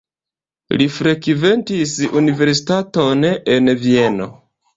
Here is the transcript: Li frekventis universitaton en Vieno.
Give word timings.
Li 0.79 0.87
frekventis 0.95 1.93
universitaton 2.23 3.29
en 3.35 3.75
Vieno. 3.87 4.31